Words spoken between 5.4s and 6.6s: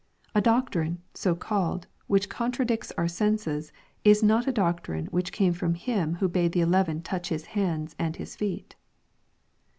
from Him who bade